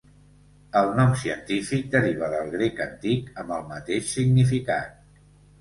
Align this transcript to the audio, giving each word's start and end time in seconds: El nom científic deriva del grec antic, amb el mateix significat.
El 0.79 0.87
nom 0.99 1.11
científic 1.23 1.91
deriva 1.95 2.31
del 2.37 2.49
grec 2.55 2.81
antic, 2.89 3.29
amb 3.43 3.55
el 3.59 3.71
mateix 3.75 4.11
significat. 4.17 4.99